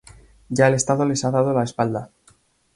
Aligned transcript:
Ya 0.49 0.67
el 0.69 0.73
Estado 0.73 1.05
les 1.05 1.23
ha 1.25 1.29
dado 1.37 1.53
la 1.53 1.61
espalda. 1.69 2.05